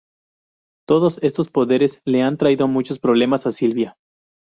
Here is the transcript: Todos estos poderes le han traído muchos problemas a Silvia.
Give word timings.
Todos 0.87 1.19
estos 1.21 1.51
poderes 1.51 2.01
le 2.05 2.23
han 2.23 2.35
traído 2.37 2.67
muchos 2.67 2.97
problemas 2.97 3.45
a 3.45 3.51
Silvia. 3.51 3.97